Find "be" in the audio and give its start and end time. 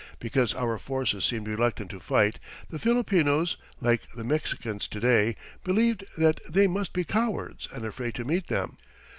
6.91-7.03